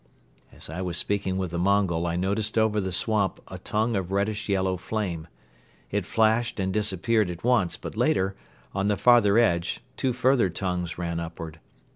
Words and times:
As 0.51 0.67
I 0.67 0.81
was 0.81 0.97
speaking 0.97 1.37
with 1.37 1.51
the 1.51 1.59
Mongol 1.59 2.07
I 2.07 2.15
noticed 2.15 2.57
over 2.57 2.81
the 2.81 2.91
swamp 2.91 3.39
a 3.49 3.59
tongue 3.59 3.95
of 3.95 4.11
reddish 4.11 4.49
yellow 4.49 4.75
flame. 4.75 5.27
It 5.91 6.07
flashed 6.07 6.59
and 6.59 6.73
disappeared 6.73 7.29
at 7.29 7.43
once 7.43 7.77
but 7.77 7.95
later, 7.95 8.35
on 8.73 8.87
the 8.87 8.97
farther 8.97 9.37
edge, 9.37 9.81
two 9.97 10.11
further 10.11 10.49
tongues 10.49 10.97
ran 10.97 11.19
upward. 11.19 11.59